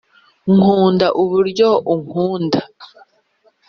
Nkunda 0.53 1.07
uburyo 1.21 1.69
unkunda 1.93 2.61